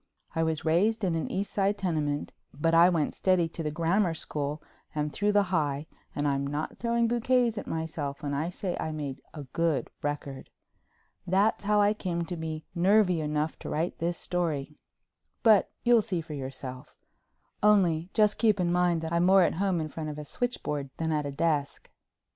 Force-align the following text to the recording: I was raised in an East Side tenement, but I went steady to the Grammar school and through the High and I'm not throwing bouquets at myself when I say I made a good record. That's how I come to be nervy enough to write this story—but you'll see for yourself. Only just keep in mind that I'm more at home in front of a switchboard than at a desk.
I 0.33 0.41
was 0.41 0.65
raised 0.65 1.03
in 1.03 1.13
an 1.13 1.31
East 1.31 1.53
Side 1.53 1.77
tenement, 1.77 2.33
but 2.55 2.73
I 2.73 2.89
went 2.89 3.13
steady 3.13 3.47
to 3.49 3.61
the 3.61 3.69
Grammar 3.69 4.15
school 4.15 4.59
and 4.95 5.13
through 5.13 5.31
the 5.31 5.51
High 5.53 5.85
and 6.15 6.27
I'm 6.27 6.47
not 6.47 6.79
throwing 6.79 7.07
bouquets 7.07 7.55
at 7.59 7.67
myself 7.67 8.23
when 8.23 8.33
I 8.33 8.49
say 8.49 8.75
I 8.79 8.91
made 8.91 9.21
a 9.35 9.43
good 9.43 9.91
record. 10.01 10.49
That's 11.27 11.65
how 11.65 11.81
I 11.81 11.93
come 11.93 12.23
to 12.25 12.35
be 12.35 12.65
nervy 12.73 13.21
enough 13.21 13.59
to 13.59 13.69
write 13.69 13.99
this 13.99 14.17
story—but 14.17 15.69
you'll 15.83 16.01
see 16.01 16.19
for 16.21 16.33
yourself. 16.33 16.95
Only 17.61 18.09
just 18.15 18.39
keep 18.39 18.59
in 18.59 18.71
mind 18.71 19.01
that 19.01 19.13
I'm 19.13 19.27
more 19.27 19.43
at 19.43 19.53
home 19.53 19.79
in 19.79 19.89
front 19.89 20.09
of 20.09 20.17
a 20.17 20.25
switchboard 20.25 20.89
than 20.97 21.11
at 21.11 21.27
a 21.27 21.31
desk. 21.31 21.91